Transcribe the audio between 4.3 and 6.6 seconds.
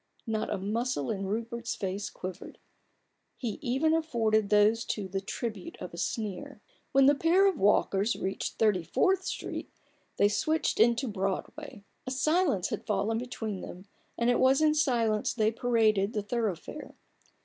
those two the tribute of a sneer. 12 A BOOK